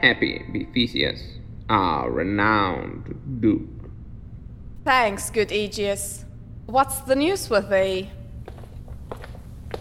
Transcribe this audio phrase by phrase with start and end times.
[0.00, 1.22] Happy be Theseus,
[1.68, 3.68] our renowned Duke.
[4.82, 6.24] Thanks, good Aegeus.
[6.64, 8.08] What's the news with thee?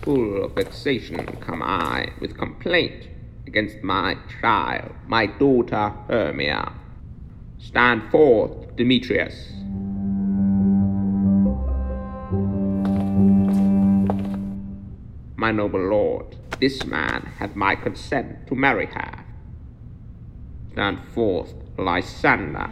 [0.01, 3.07] Full of vexation come I with complaint
[3.47, 6.73] against my child, my daughter Hermia.
[7.57, 9.53] Stand forth, Demetrius.
[15.37, 19.28] My noble lord, this man hath my consent to marry her.
[20.79, 22.69] Stand forth, Lysander.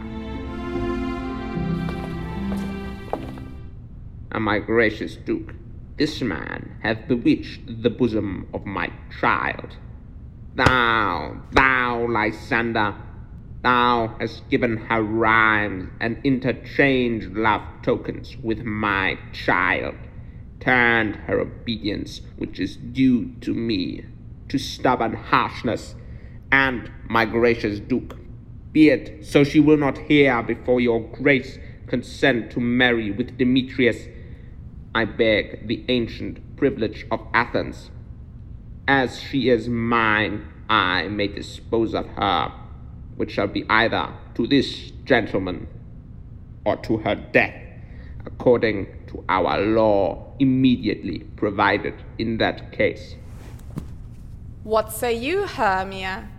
[4.31, 5.53] And my gracious duke,
[5.97, 8.89] this man hath bewitched the bosom of my
[9.19, 9.75] child.
[10.55, 12.95] Thou, thou, Lysander,
[13.61, 19.95] thou hast given her rhymes and interchanged love tokens with my child
[20.61, 24.05] turned her obedience, which is due to me,
[24.47, 25.93] to stubborn harshness,
[26.51, 28.17] and my gracious Duke.
[28.71, 34.07] Be it so she will not hear before your grace consent to marry with Demetrius.
[34.93, 37.91] I beg the ancient privilege of Athens.
[38.87, 42.51] As she is mine, I may dispose of her,
[43.15, 45.67] which shall be either to this gentleman
[46.65, 47.67] or to her death
[48.27, 53.15] according to our law immediately provided in that case.
[54.63, 56.29] What say you, Hermia?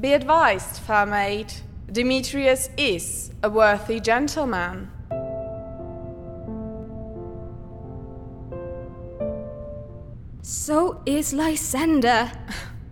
[0.00, 1.52] Be advised, fair maid.
[1.90, 4.90] Demetrius is a worthy gentleman.
[10.42, 12.32] So is Lysander.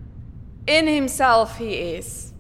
[0.67, 2.33] In himself he is.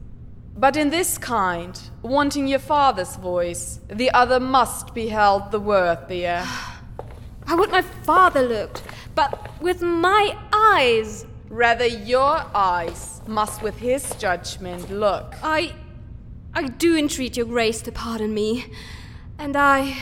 [0.56, 6.44] But in this kind, wanting your father's voice, the other must be held the worthier.
[7.46, 8.82] How would my father looked,
[9.14, 11.26] but with my eyes.
[11.52, 15.34] Rather your eyes must with his judgment look.
[15.42, 15.74] I.
[16.54, 18.72] I do entreat your grace to pardon me,
[19.38, 19.98] and I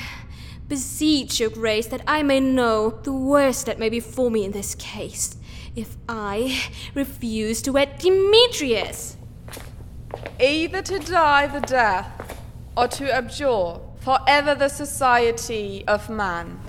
[0.68, 4.76] beseech your grace that I may know the worst that may befall me in this
[4.76, 5.36] case,
[5.74, 9.16] if I refuse to wed Demetrius.
[10.38, 12.38] Either to die the death,
[12.76, 16.60] or to abjure forever the society of man.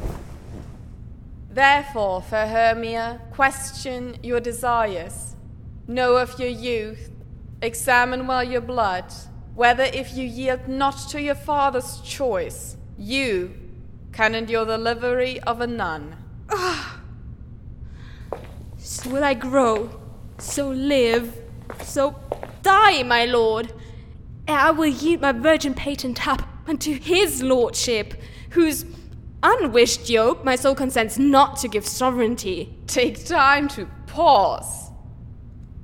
[1.51, 5.35] Therefore, fair Hermia, question your desires.
[5.85, 7.12] Know of your youth,
[7.62, 9.12] examine well your blood,
[9.53, 13.53] whether if you yield not to your father's choice, you
[14.13, 16.16] can endure the livery of a nun.
[16.50, 17.01] Ah!
[18.78, 20.00] So will I grow,
[20.38, 21.38] so live,
[21.81, 22.16] so
[22.61, 23.73] die, my lord.
[24.47, 28.13] Ere I will yield my virgin patent up unto his lordship,
[28.51, 28.85] whose
[29.44, 32.75] unwished yoke my soul consents not to give sovereignty.
[32.88, 34.91] Take time to pause.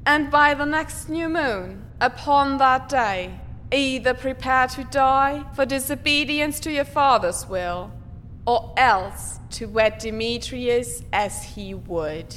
[0.05, 3.39] And by the next new moon, upon that day,
[3.71, 7.91] either prepare to die for disobedience to your father's will,
[8.45, 12.33] or else to wed Demetrius as he would.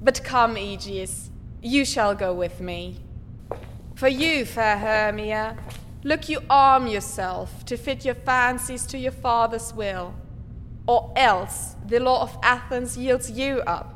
[0.00, 1.28] But come, Aegeus,
[1.60, 3.00] you shall go with me.
[3.94, 5.58] For you, fair Hermia,
[6.08, 10.14] look you arm yourself to fit your fancies to your father's will,
[10.86, 13.94] or else the law of Athens yields you up,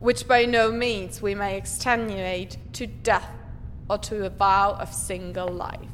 [0.00, 3.30] which by no means we may extenuate to death
[3.88, 5.88] or to a vow of single life.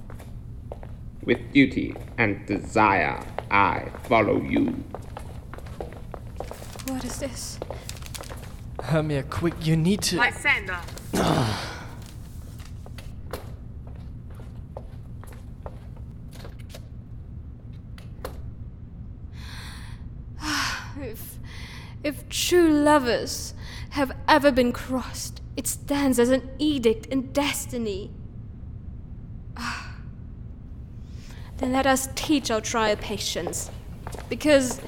[1.22, 4.68] With duty and desire, I follow you.
[6.86, 7.60] What is this?
[8.82, 10.16] Hermia, quick, you need to.
[10.16, 10.78] Lysander.
[21.02, 21.38] If,
[22.04, 23.54] if true lovers
[23.92, 28.10] have ever been crossed, it stands as an edict in destiny.
[29.56, 29.94] Ah.
[31.56, 33.70] Then let us teach our trial patience,
[34.28, 34.82] because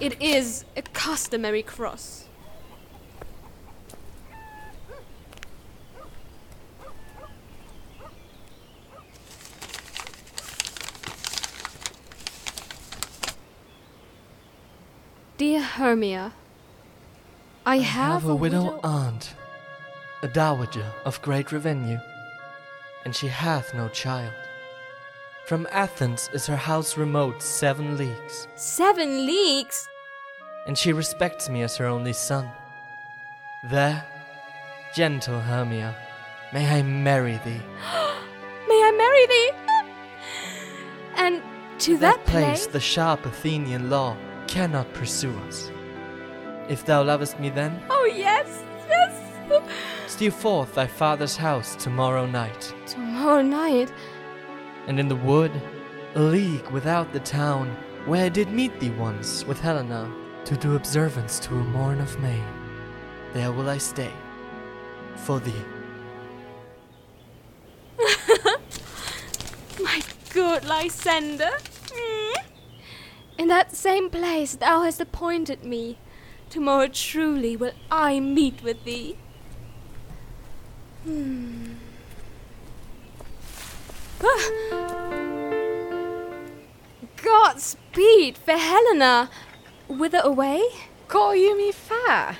[0.00, 2.28] it is a customary cross.
[15.36, 16.32] Dear Hermia,
[17.66, 19.34] I, I have, have a widow aunt,
[20.22, 21.98] a dowager of great revenue,
[23.04, 24.32] and she hath no child.
[25.46, 29.88] From Athens is her house remote seven leagues, Seven leagues?
[30.66, 32.48] and she respects me as her only son.
[33.70, 34.04] There,
[34.94, 35.94] gentle Hermia,
[36.52, 37.60] may I marry thee.
[38.68, 39.52] May I marry thee?
[41.16, 41.42] And
[41.80, 44.16] to that, place the sharp Athenian law
[44.48, 45.70] cannot pursue us.
[46.68, 49.22] If thou lovest me then, Oh, yes, yes.
[50.06, 53.92] Steal forth thy father's house tomorrow night, Tomorrow night.
[54.86, 55.52] and in the wood,
[56.14, 57.76] a league without the town,
[58.06, 60.10] where I did meet thee once with Helena,
[60.44, 62.40] to do observance to a morn of May.
[63.32, 64.12] There will I stay,
[65.16, 65.62] for thee.
[69.82, 70.00] My
[70.32, 71.50] good Lysander.
[71.88, 72.34] Mm.
[73.38, 75.98] In that same place thou hast appointed me.
[76.50, 79.16] Tomorrow truly will I meet with thee.
[81.04, 81.74] Hmm.
[87.22, 89.30] Godspeed, fair Helena.
[89.88, 90.62] Whither away?
[91.08, 92.36] Call you me fair?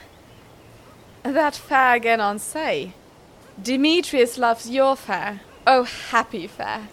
[1.22, 2.92] That fair again on say.
[3.60, 5.40] Demetrius loves your fair.
[5.66, 6.88] Oh, happy fair.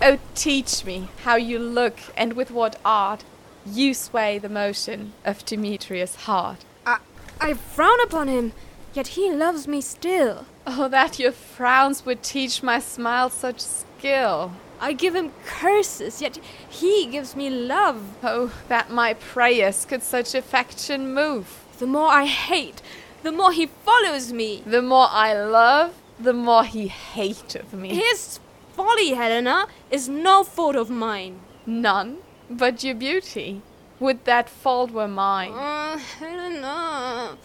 [0.00, 3.24] Oh, teach me how you look and with what art
[3.66, 6.64] you sway the motion of Demetrius' heart.
[6.84, 6.98] I,
[7.40, 8.52] I frown upon him,
[8.94, 10.46] yet he loves me still.
[10.66, 14.52] Oh, that your frowns would teach my smile such skill.
[14.80, 18.02] I give him curses, yet he gives me love.
[18.22, 21.64] Oh, that my prayers could such affection move.
[21.78, 22.82] The more I hate,
[23.22, 24.62] the more he follows me.
[24.66, 27.94] The more I love, the more he hateth me.
[27.94, 28.40] His
[28.74, 31.40] folly, Helena, is no fault of mine.
[31.66, 32.18] None
[32.50, 33.62] but your beauty.
[33.98, 35.52] Would that fault were mine.
[35.52, 37.38] Uh, Helena,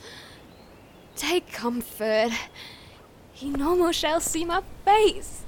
[1.15, 2.31] take comfort.
[3.31, 5.43] He no more shall see my face.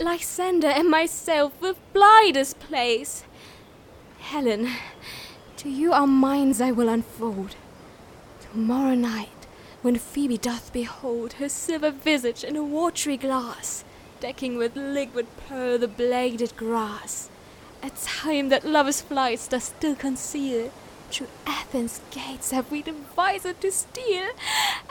[0.00, 3.24] Lysander and myself will fly place.
[4.20, 4.70] Helen,
[5.56, 7.56] to you our minds I will unfold.
[8.40, 9.46] Tomorrow night,
[9.82, 13.84] when Phoebe doth behold her silver visage in a watery glass,
[14.20, 17.28] decking with liquid pearl the bladed grass,
[17.82, 20.70] a time that lover's flights does still conceal,
[21.10, 24.28] through Athens' gates have we devised to steal,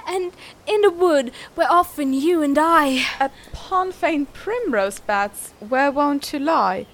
[0.08, 0.32] and
[0.66, 6.40] in the wood where often you and I Upon faint primrose beds we're wont to
[6.40, 6.88] lie,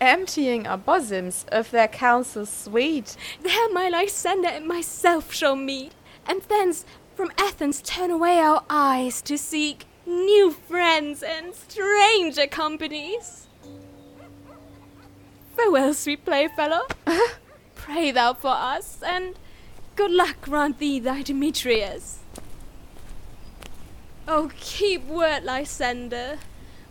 [0.00, 3.16] emptying our bosoms of their counsels sweet.
[3.42, 5.92] there my Lysander and myself shall meet,
[6.26, 6.84] and thence
[7.14, 13.41] from Athens turn away our eyes to seek new friends and stranger companies.
[15.62, 16.86] Farewell, sweet playfellow.
[17.06, 17.34] Uh-huh.
[17.76, 19.36] Pray thou for us, and
[19.94, 22.18] good luck grant thee thy Demetrius.
[24.26, 26.38] Oh, keep word, Lysander.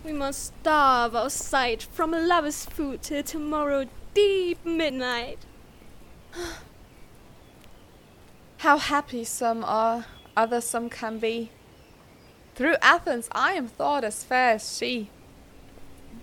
[0.06, 5.40] We must starve our sight from a lover's food till tomorrow deep midnight.
[8.60, 10.06] How happy some are,
[10.38, 11.52] others some can be.
[12.56, 15.10] Through Athens I am thought as fair as she.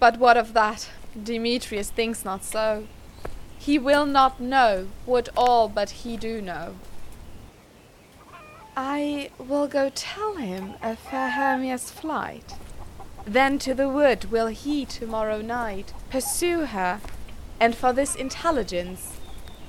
[0.00, 0.89] But what of that?
[1.23, 2.87] Demetrius thinks not so.
[3.59, 6.76] He will not know what all but he do know.
[8.76, 12.55] I will go tell him of fair Hermia's flight.
[13.26, 17.00] Then to the wood will he tomorrow night pursue her,
[17.59, 19.19] and for this intelligence,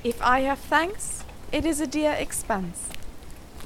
[0.03, 2.89] if I have thanks, it is a dear expense.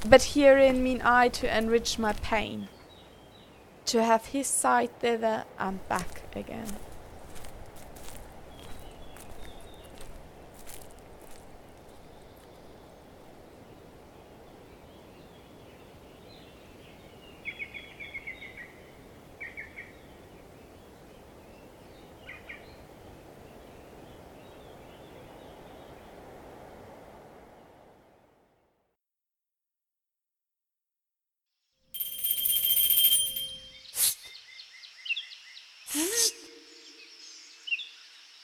[0.08, 2.68] But herein mean I to enrich my pain,
[3.86, 6.72] to have his sight thither and back again.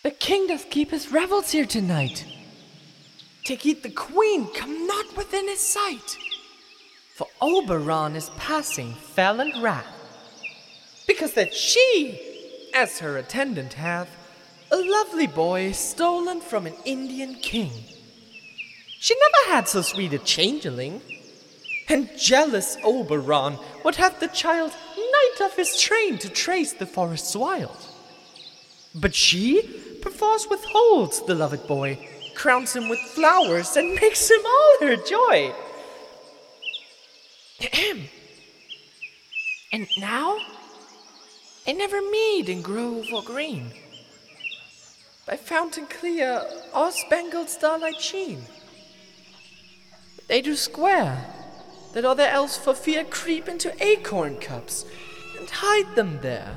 [0.02, 2.25] The king doth keep his revels here tonight.
[3.45, 6.19] Take heed the queen come not within his sight.
[7.16, 9.87] For Oberon is passing fell and wrath,
[11.07, 12.19] because that she,
[12.75, 14.09] as her attendant hath,
[14.73, 17.73] a lovely boy stolen from an Indian king.
[19.00, 21.02] She never had so sweet a changeling.
[21.88, 24.73] And jealous Oberon would have the child
[25.41, 27.77] of his train to trace the forest's wild.
[28.95, 29.63] But she
[30.03, 31.99] perforce withholds the loved boy,
[32.35, 35.55] crowns him with flowers, and makes him all her joy.
[39.73, 40.39] And now,
[41.65, 43.73] they never mead in grove or green.
[45.27, 46.43] By fountain clear,
[46.75, 48.43] all spangled starlight sheen.
[50.27, 51.25] They do square,
[51.93, 54.85] that other elves for fear creep into acorn cups
[55.41, 56.55] and hide them there.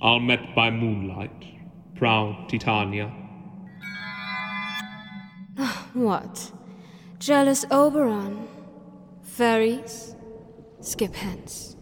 [0.00, 1.44] All met by moonlight,
[1.96, 3.12] proud Titania.
[5.94, 6.52] What?
[7.18, 8.48] Jealous Oberon?
[9.22, 10.16] Fairies?
[10.80, 11.76] Skip hence.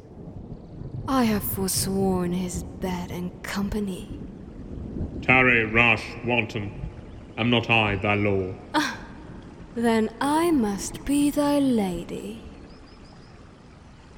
[1.06, 4.20] I have forsworn his bed and company.
[5.22, 6.72] Tarry, rash, wanton.
[7.38, 8.54] Am not I thy law?
[8.74, 8.99] Ah,
[9.76, 12.42] Then I must be thy lady.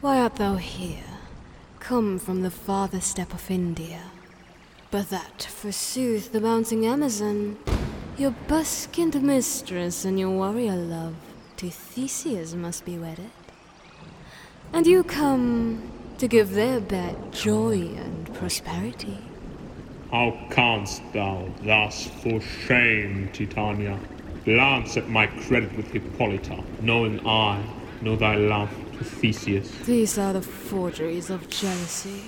[0.01, 1.05] Why art thou here?
[1.79, 4.01] Come from the farther step of India.
[4.91, 7.59] But that, forsooth, the bouncing Amazon,
[8.17, 11.17] your buskinged mistress and your warrior love,
[11.59, 13.31] to Theseus must be wedded.
[14.73, 19.19] And you come to give their bed joy and prosperity.
[20.11, 23.99] How canst thou thus, for shame, Titania,
[24.45, 27.65] glance at my credit with Hippolyta, knowing I
[28.01, 29.71] know thy love to Theseus?
[29.87, 32.23] These are the forgeries of jealousy.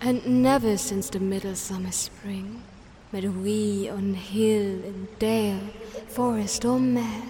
[0.00, 2.62] And never since the middle summer spring
[3.12, 5.60] met we on hill and dale,
[6.08, 7.22] forest or mere,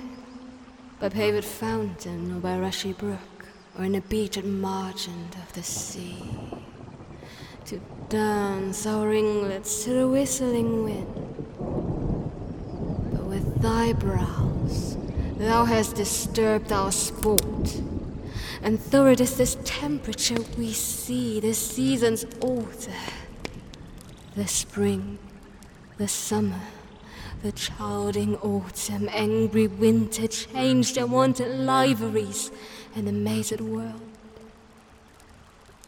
[1.01, 6.23] by paved fountain or by rushy brook, or in a beached margin of the sea,
[7.65, 11.50] to dance our ringlets to the whistling wind.
[13.61, 14.97] Thy brows
[15.37, 17.83] thou hast disturbed our sport,
[18.63, 22.95] and though it is this temperature we see, the seasons alter,
[24.35, 25.19] the spring,
[25.99, 26.63] the summer,
[27.43, 32.51] the childing autumn, angry winter change their wonted liveries
[32.95, 34.01] and amazed world.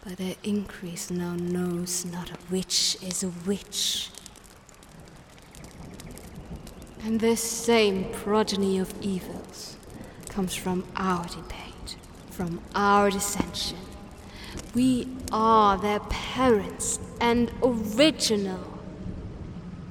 [0.04, 4.10] But their increase now knows not which is which.
[7.04, 9.76] And this same progeny of evils
[10.28, 11.96] comes from our debate,
[12.30, 13.78] from our dissension.
[14.72, 18.60] We are their parents and original.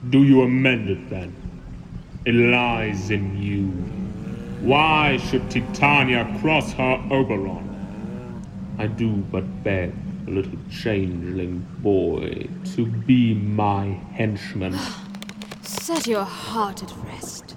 [0.09, 1.35] Do you amend it then?
[2.23, 3.65] It lies in you.
[4.65, 7.67] Why should Titania cross her Oberon?
[8.77, 9.93] I do but beg
[10.27, 14.79] a little changeling boy to be my henchman.
[15.71, 17.55] Set your heart at rest.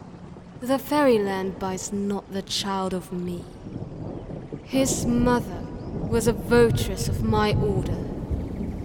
[0.61, 3.45] The fairyland buys not the child of me.
[4.63, 7.99] His mother was a votress of my order,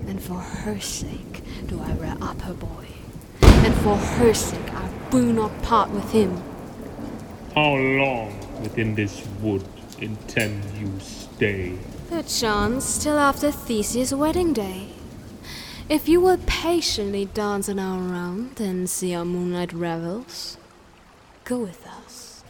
[0.07, 2.87] and for her sake do I rear up her boy,
[3.41, 6.41] and for her sake I will not part with him.
[7.53, 8.33] How long
[8.63, 9.63] within this wood
[9.99, 11.77] intend you stay?
[12.09, 14.87] Perchance till after Theseus' wedding day.
[15.89, 20.55] If you will patiently dance an hour round and see our moonlight revels,
[21.45, 22.43] go with us.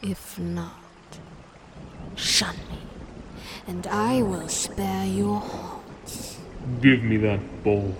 [0.00, 0.72] If not,
[2.14, 2.78] shun me,
[3.66, 6.38] and I will spare your haunts.
[6.80, 7.92] Give me that boy,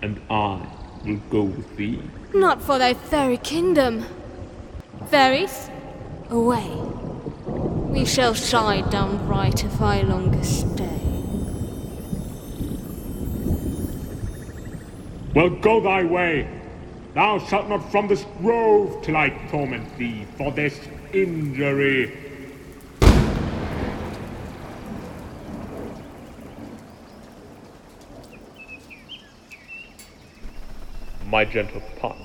[0.00, 0.66] and I
[1.04, 2.00] will go with thee.
[2.32, 4.06] Not for thy fairy kingdom.
[5.08, 5.68] Fairies,
[6.30, 6.66] away.
[7.92, 11.21] We shall shine downright if I longer stay.
[15.34, 16.46] Well, go thy way.
[17.14, 20.78] Thou shalt not from this grove till I torment thee for this
[21.14, 22.18] injury.
[31.26, 32.16] My gentle Puck,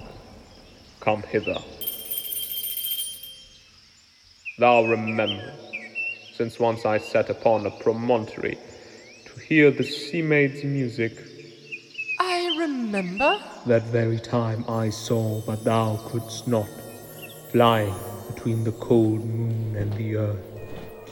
[1.00, 1.58] come hither.
[4.60, 8.58] Thou rememberest, since once I sat upon a promontory
[9.26, 11.14] to hear the sea maid's music,
[12.68, 13.40] remember.
[13.66, 16.70] that very time I saw, but thou couldst not,
[17.52, 17.94] flying
[18.28, 20.46] between the cold moon and the earth,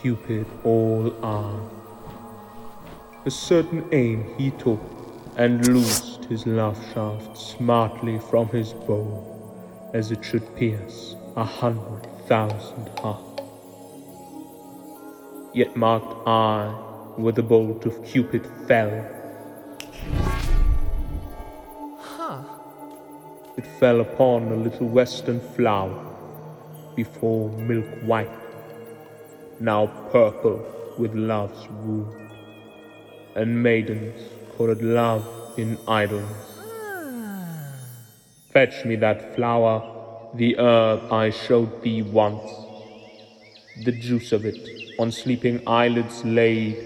[0.02, 1.72] Cupid all armed.
[3.26, 4.82] A certain aim he took,
[5.38, 12.06] and loosed his love shaft smartly from his bow, as it should pierce a hundred
[12.28, 13.42] thousand hearts.
[15.54, 16.68] Yet marked I
[17.18, 19.15] where the bolt of Cupid fell,
[23.80, 25.94] fell upon a little western flower,
[26.96, 28.30] before milk white,
[29.60, 30.66] now purple
[30.98, 32.32] with love's wound,
[33.36, 34.22] and maidens
[34.56, 35.26] called love
[35.58, 36.62] in idleness.
[38.52, 39.82] Fetch me that flower,
[40.36, 42.50] the herb I showed thee once.
[43.84, 44.58] The juice of it,
[45.00, 46.78] on sleeping eyelids laid,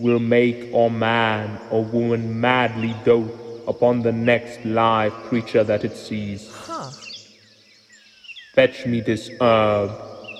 [0.00, 5.96] will make or man or woman madly dote upon the next live creature that it
[5.96, 6.50] sees.
[6.52, 6.90] Huh.
[8.54, 9.90] Fetch me this herb,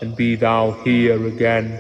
[0.01, 1.73] and be thou here again,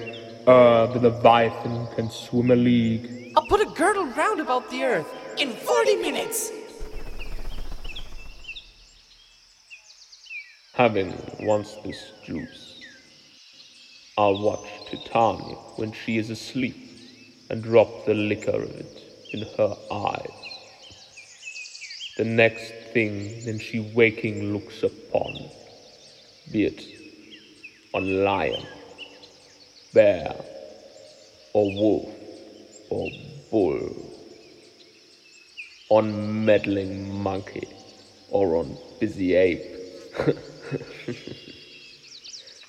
[0.46, 3.32] ere the Leviathan can swim a league.
[3.36, 6.52] I'll put a girdle round about the earth in 40 minutes.
[10.74, 12.80] Having once this juice,
[14.16, 16.76] I'll watch Titania when she is asleep
[17.50, 20.41] and drop the liquor of it in her eyes.
[22.16, 25.32] The next thing then she waking looks upon,
[26.50, 26.84] be it
[27.94, 28.66] on lion,
[29.94, 30.34] bear,
[31.54, 32.14] or wolf,
[32.90, 33.08] or
[33.50, 33.88] bull,
[35.88, 37.68] on meddling monkey,
[38.28, 39.64] or on busy ape.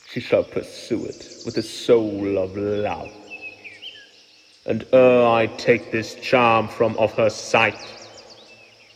[0.10, 3.12] she shall pursue it with the soul of love.
[4.66, 7.76] And ere I take this charm from off her sight,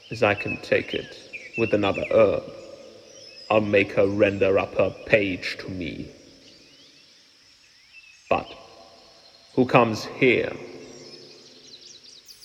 [0.10, 1.18] as I can take it
[1.58, 2.44] with another herb,
[3.50, 6.10] I'll make her render up her page to me.
[8.30, 8.48] But
[9.56, 10.52] who comes here?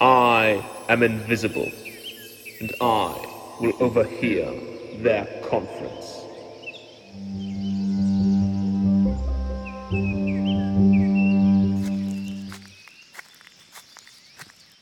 [0.00, 1.70] I am invisible,
[2.60, 4.52] and I will overhear
[4.98, 6.18] their conference.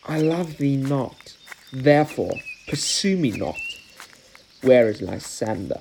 [0.06, 1.36] I love thee not,
[1.72, 2.34] therefore
[2.70, 3.58] pursue me not.
[4.62, 5.80] Where is Lysander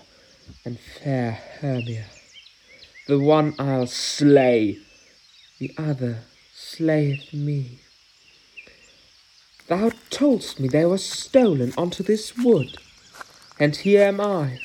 [0.66, 2.06] and fair Hermia?
[3.08, 4.80] The one I'll slay,
[5.60, 7.78] the other slayeth me.
[9.68, 12.76] Thou toldst me they were stolen unto this wood,
[13.60, 14.60] and here am I,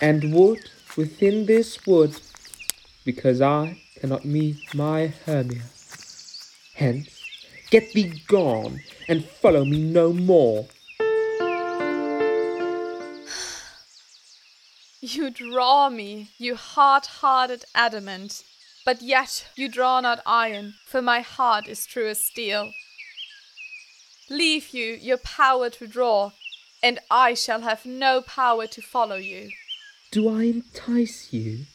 [0.00, 0.58] and wood
[0.96, 2.20] within this wood,
[3.04, 5.62] because I cannot meet my Hermia.
[6.74, 7.22] Hence,
[7.70, 10.66] get thee gone, and follow me no more.
[15.06, 18.42] You draw me, you hard hearted adamant,
[18.86, 22.72] but yet you draw not iron, for my heart is true as steel.
[24.30, 26.30] Leave you your power to draw,
[26.82, 29.50] and I shall have no power to follow you.
[30.10, 31.66] Do I entice you?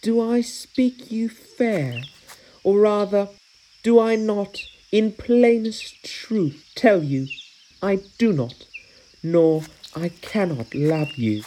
[0.00, 2.02] Do I speak you fair?
[2.62, 3.30] Or rather,
[3.82, 4.62] do I not,
[4.92, 7.26] in plainest truth, tell you
[7.82, 8.54] I do not,
[9.24, 9.62] nor
[9.96, 11.42] I cannot love you?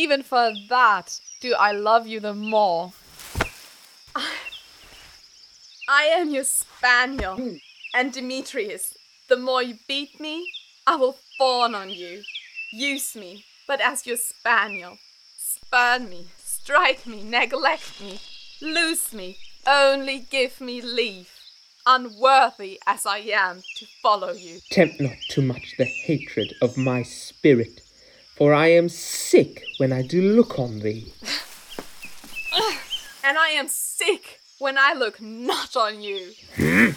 [0.00, 2.92] Even for that do I love you the more.
[4.14, 4.32] I,
[5.90, 7.58] I am your spaniel,
[7.92, 8.96] and Demetrius,
[9.28, 10.50] the more you beat me,
[10.86, 12.22] I will fawn on you.
[12.72, 14.96] Use me, but as your spaniel.
[15.36, 18.20] Spurn me, strike me, neglect me,
[18.62, 19.36] loose me,
[19.66, 21.28] only give me leave,
[21.84, 24.60] unworthy as I am to follow you.
[24.70, 27.82] Tempt not too much the hatred of my spirit,
[28.40, 31.12] for I am sick when I do look on thee.
[33.22, 36.32] And I am sick when I look not on you.
[36.56, 36.88] Hmm?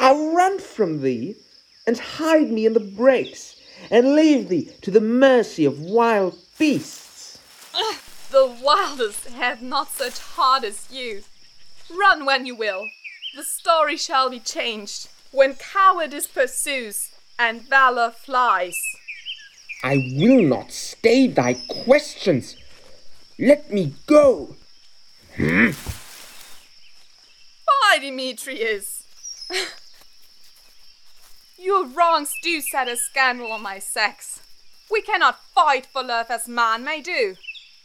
[0.00, 1.36] I'll run from thee
[1.86, 3.54] and hide me in the brakes
[3.90, 7.38] and leave thee to the mercy of wild beasts.
[8.30, 11.22] The wildest have not such heart as you.
[11.94, 12.88] Run when you will.
[13.36, 18.80] The story shall be changed when cowardice pursues and valor flies.
[19.82, 22.56] I will not stay thy questions.
[23.38, 24.54] Let me go.
[25.36, 25.70] Hmm?
[27.66, 29.02] Bye, Demetrius.
[31.58, 34.40] Your wrongs do set a scandal on my sex.
[34.90, 37.36] We cannot fight for love as man may do.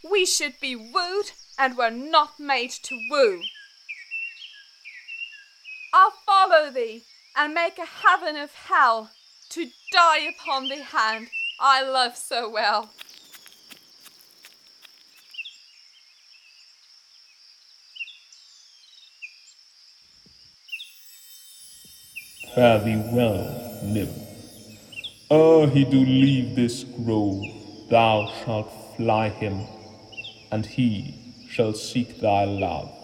[0.09, 3.41] We should be wooed, and were not made to woo.
[5.93, 7.03] I'll follow thee,
[7.35, 9.11] and make a heaven of hell,
[9.49, 12.89] to die upon the hand I love so well.
[22.53, 24.09] Fare thee well, nymph.
[25.29, 27.43] Ere he do leave this grove,
[27.89, 29.65] thou shalt fly him,
[30.51, 32.96] and he shall seek thy love.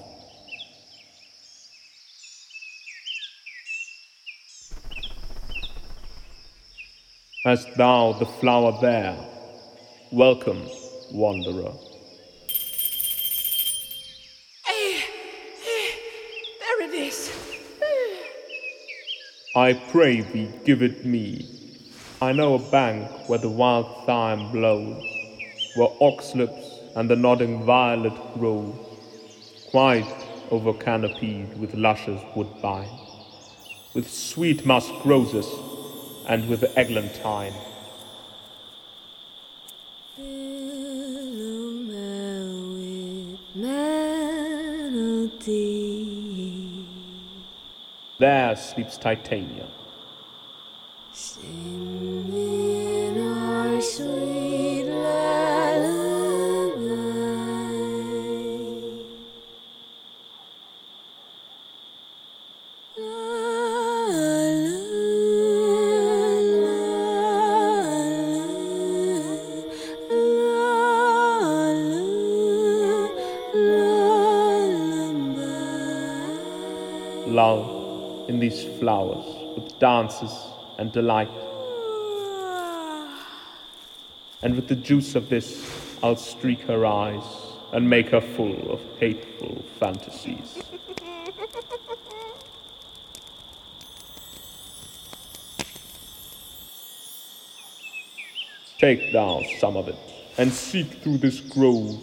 [7.46, 9.18] Hast thou the flower there?
[10.14, 10.66] Welcome,
[11.12, 11.74] wanderer.
[14.70, 15.92] Eh, eh,
[16.62, 17.30] there it is.
[17.82, 19.60] Eh.
[19.60, 21.46] I pray thee, give it me.
[22.22, 25.04] I know a bank where the wild thyme blows,
[25.76, 28.74] where oxlips and the nodding violet grow,
[29.70, 30.08] quite
[30.50, 32.88] over canopied with luscious woodbine,
[33.94, 35.73] with sweet musk roses,
[36.28, 37.54] and with the eglantine.
[48.20, 49.68] There sleeps Titania.
[79.84, 80.32] Dances
[80.78, 81.30] and delight.
[84.42, 87.26] And with the juice of this, I'll streak her eyes
[87.74, 90.58] and make her full of hateful fantasies.
[98.78, 99.98] Take thou some of it,
[100.38, 102.02] and seek through this grove.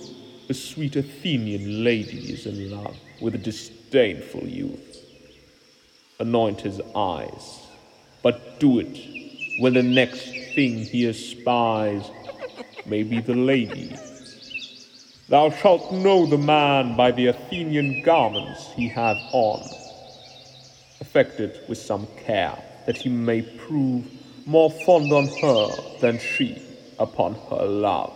[0.49, 4.99] The sweet Athenian lady is in love with a disdainful youth.
[6.19, 7.70] Anoint his eyes,
[8.23, 8.99] but do it
[9.59, 10.23] when the next
[10.55, 12.11] thing he espies
[12.87, 13.95] may be the lady.
[15.29, 19.61] Thou shalt know the man by the Athenian garments he hath on.
[21.01, 22.57] Affect it with some care,
[22.87, 24.05] that he may prove
[24.47, 26.61] more fond on her than she
[26.99, 28.13] upon her love.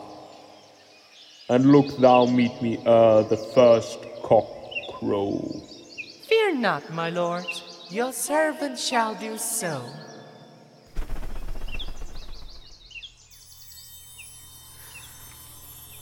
[1.49, 4.49] And look thou meet me ere the first cock
[4.95, 5.63] crow.
[6.27, 7.47] Fear not, my lord,
[7.91, 9.83] your servant shall do so.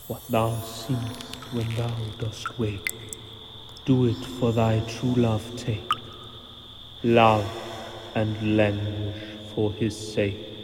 [0.06, 2.94] What thou seest when thou dost wake,
[3.84, 5.90] do it for thy true love take.
[7.02, 7.50] Love
[8.14, 9.22] and languish
[9.54, 10.54] for his sake,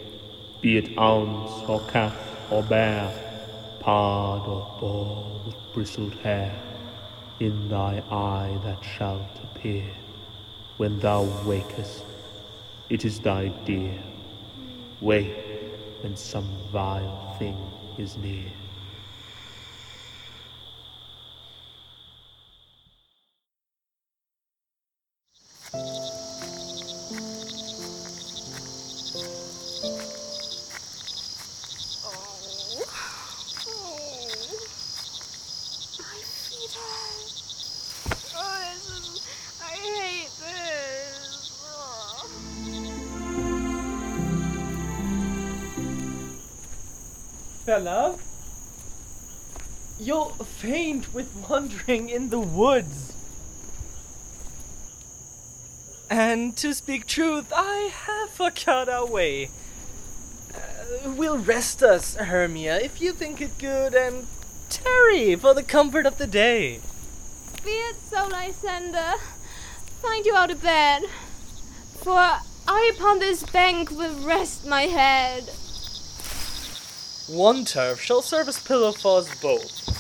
[0.61, 2.17] be it ounce or calf
[2.51, 3.13] or bear,
[3.81, 6.55] pard or boar with bristled hair,
[7.41, 9.85] in thy eye that shalt appear
[10.79, 12.05] when thou wakest.
[12.89, 13.99] It is thy dear.
[15.01, 15.37] Wake
[16.01, 17.57] when some vile thing
[17.99, 18.51] is near.
[51.19, 53.13] With wandering in the woods.
[56.09, 59.51] And to speak truth, I have forgot our way.
[60.55, 64.29] Uh, we'll rest us, Hermia, if you think it good, and
[64.71, 66.79] tarry for the comfort of the day.
[67.65, 69.15] Be it so, Lysander.
[70.01, 71.03] Find you out of bed.
[72.01, 75.51] For I upon this bank will rest my head.
[77.27, 79.98] One turf shall serve as pillow for us both.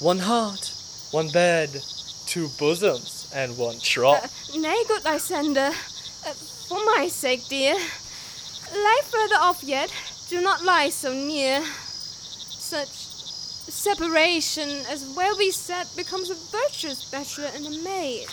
[0.00, 0.72] One heart,
[1.10, 1.82] one bed,
[2.24, 4.54] two bosoms, and one trough.
[4.54, 5.70] Nay, good Lysander.
[5.70, 6.32] Uh,
[6.68, 7.74] for my sake, dear.
[7.74, 9.92] Lie further off yet.
[10.28, 11.64] Do not lie so near.
[11.64, 18.28] Such separation, as well be said, becomes a virtuous bachelor and a maid.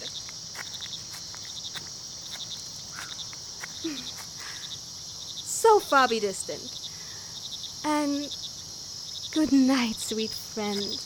[5.65, 6.61] so far be distant.
[7.83, 8.29] And
[9.33, 10.99] good night, sweet friend.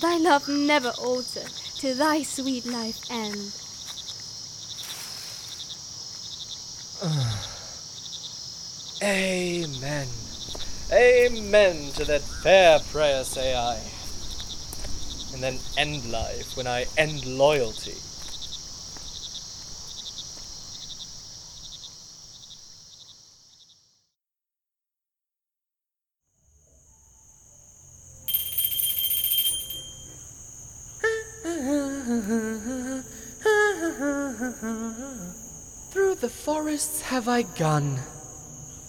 [0.00, 1.42] Thy love never alter
[1.78, 3.52] to thy sweet life end.
[9.02, 10.08] Amen.
[10.92, 13.80] Amen to that fair prayer, say I.
[15.34, 17.94] And then end life when I end loyalty.
[35.90, 36.28] Through the
[36.68, 37.98] forests have I gone,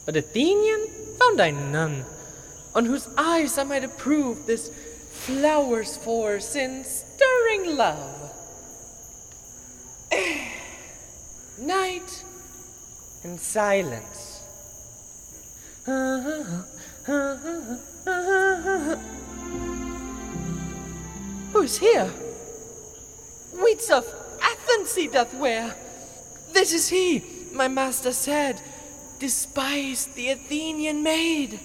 [0.05, 0.85] but Athenian
[1.17, 2.03] found I none,
[2.75, 4.67] on whose eyes I might approve this
[5.23, 8.33] flower's force in stirring love.
[11.61, 12.25] Night
[13.23, 14.41] and silence.
[21.53, 22.11] Who's here?
[23.63, 24.05] Weeds of
[24.41, 25.73] Athens he doth wear.
[26.51, 28.61] This is he, my master said,
[29.19, 31.59] despise the Athenian maid.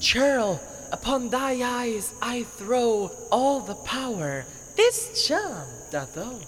[0.00, 0.60] Churl,
[0.92, 4.44] upon thy eyes I throw all the power
[4.76, 6.40] this charm doth owe.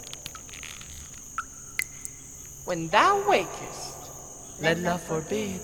[2.64, 3.96] When thou wakest,
[4.61, 5.61] let love forbid,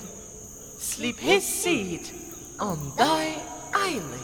[0.79, 2.11] sleep his seed
[2.61, 3.41] on thy
[3.75, 4.21] eyelid.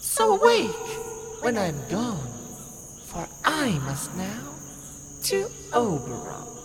[0.00, 2.26] So awake when I'm gone,
[3.06, 4.54] for I must now
[5.24, 6.55] to Oberon.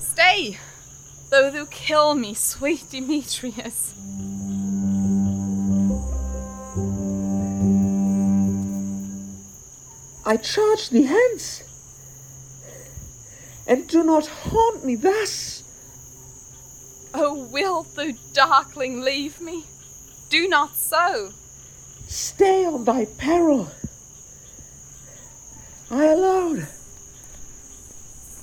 [0.00, 0.58] Stay,
[1.30, 3.94] though thou kill me, sweet Demetrius.
[10.26, 11.62] I charge thee hence,
[13.66, 15.62] and do not haunt me thus.
[17.12, 19.64] Oh, wilt thou, darkling, leave me?
[20.30, 21.32] Do not so.
[22.06, 23.70] Stay on thy peril.
[25.90, 26.66] I alone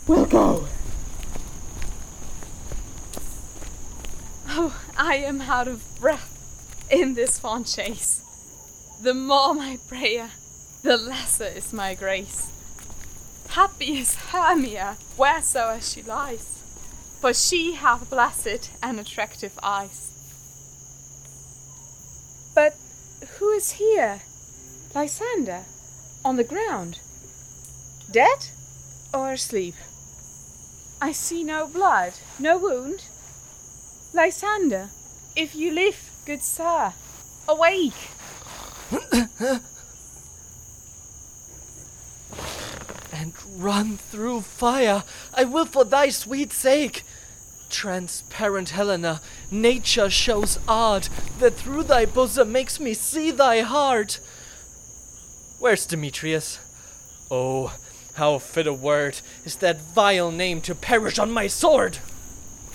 [0.08, 0.68] will go.
[4.50, 8.22] Oh, I am out of breath in this fond chase.
[9.02, 10.32] The more my prayer,
[10.84, 12.50] the lesser is my grace.
[13.50, 16.62] Happy is Hermia, wheresoe'er she lies,
[17.20, 20.12] for she hath blessed and attractive eyes.
[22.54, 22.76] But
[23.42, 24.22] who is here?
[24.94, 25.64] Lysander,
[26.24, 27.00] on the ground,
[28.12, 28.50] dead
[29.12, 29.74] or asleep?
[31.02, 33.06] I see no blood, no wound.
[34.14, 34.92] Lysander,
[35.36, 36.94] if you live, good sir,
[37.50, 38.12] awake.
[43.12, 45.04] and run through fire.
[45.34, 47.04] I will for thy sweet sake.
[47.72, 54.20] Transparent Helena, nature shows art that through thy bosom makes me see thy heart.
[55.60, 56.60] Where's Demetrius?
[57.32, 57.74] Oh,
[58.16, 62.00] how fit a word is that vile name to perish on my sword!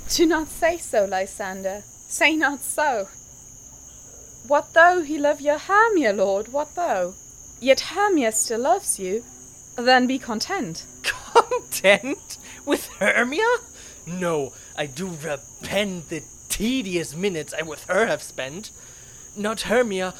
[0.08, 1.82] Do not say so, Lysander.
[2.08, 3.08] Say not so.
[4.46, 6.48] What though he love your Hermia, lord?
[6.52, 7.14] What though?
[7.60, 9.24] Yet Hermia still loves you.
[9.76, 10.84] Then be content.
[11.02, 12.38] Content?
[12.64, 13.44] With Hermia?
[14.06, 18.70] No, I do repent the tedious minutes I with her have spent.
[19.36, 20.14] Not Hermia,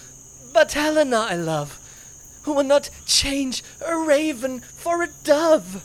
[0.53, 1.79] but Helena I love,
[2.43, 5.85] who will not change a raven for a dove.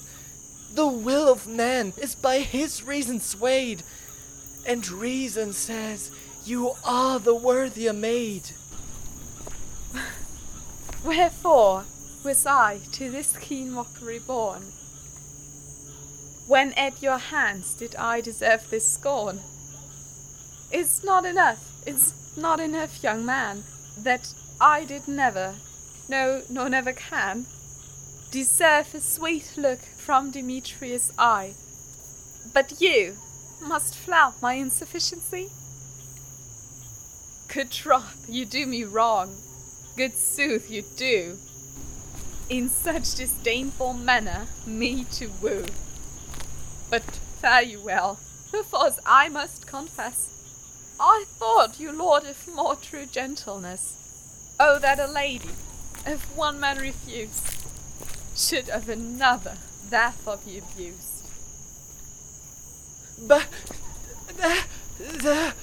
[0.73, 3.83] The will of man is by his reason swayed,
[4.65, 6.11] and reason says
[6.45, 8.51] you are the worthier maid.
[11.03, 11.83] Wherefore
[12.23, 14.63] was I to this keen mockery born?
[16.51, 19.39] When at your hands did I deserve this scorn?
[20.69, 23.63] It's not enough, it's not enough, young man,
[23.97, 25.55] that I did never,
[26.09, 27.45] no, nor never can,
[28.31, 31.53] deserve a sweet look from Demetrius' eye.
[32.53, 33.15] But you
[33.61, 35.51] must flout my insufficiency?
[37.47, 39.37] Good troth, you do me wrong.
[39.95, 41.37] Good sooth, you do.
[42.49, 45.63] In such disdainful manner me to woo.
[46.91, 47.03] But
[47.41, 48.19] fare you well,
[48.51, 50.27] perforce I must confess.
[50.99, 54.53] I thought you lauded more true gentleness.
[54.59, 55.49] Oh, that a lady,
[56.05, 57.65] if one man refused,
[58.35, 59.55] should of another
[59.89, 61.25] therefore be abused.
[63.25, 63.47] But
[64.27, 64.63] the
[64.99, 65.53] the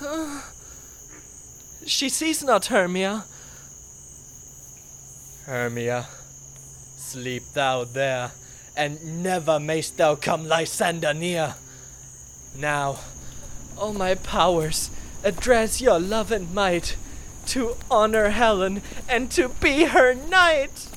[0.00, 0.42] uh,
[1.86, 3.24] she sees not Hermia.
[5.44, 6.06] Hermia,
[6.96, 8.30] sleep thou there,
[8.78, 11.56] and never mayst thou come Lysander near.
[12.56, 13.00] Now,
[13.76, 14.90] all my powers
[15.24, 16.96] address your love and might
[17.46, 20.88] to honor Helen and to be her knight.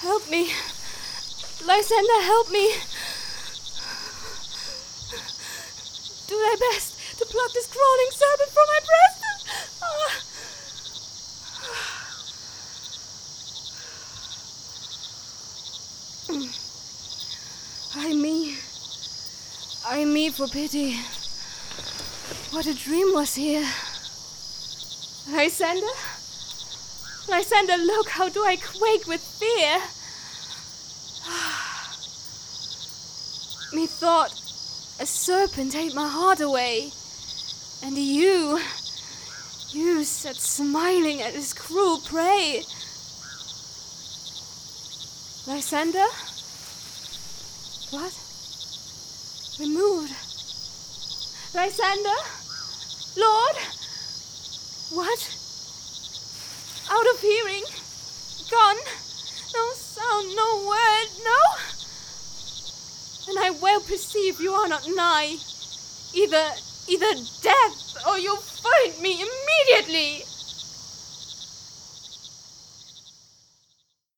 [0.00, 0.50] Help me.
[1.64, 2.74] Lysander, help me.
[6.26, 6.91] Do thy best
[7.22, 9.18] to pluck this crawling serpent from my breast.
[9.82, 10.12] Ah.
[17.94, 18.56] I me.
[19.86, 20.96] I me for pity.
[22.50, 23.66] What a dream was here.
[25.30, 25.86] Lysander?
[27.28, 29.80] Lysander, look, how do I quake with fear?
[33.72, 34.32] Methought
[35.00, 36.92] a serpent ate my heart away,
[37.82, 38.60] and you,
[39.70, 42.62] you sat smiling at his cruel prey.
[45.46, 46.06] Lysander?
[47.90, 48.14] What?
[49.58, 50.14] Removed.
[51.54, 52.20] Lysander?
[53.18, 53.56] Lord?
[54.92, 55.38] What?
[56.90, 57.64] Out of hearing?
[58.50, 58.76] Gone?
[59.54, 61.40] No sound, no word, no?
[63.28, 65.36] And I well perceive you are not nigh.
[66.14, 66.44] Either
[66.88, 70.24] either death or you'll find me immediately.